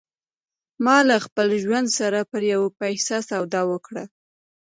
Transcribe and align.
ما 0.83 0.97
له 1.09 1.15
خپل 1.25 1.47
ژوند 1.63 1.87
سره 1.99 2.19
پر 2.31 2.41
یوه 2.53 2.69
پیسه 2.79 3.17
سودا 3.29 3.61
وکړه 3.71 4.03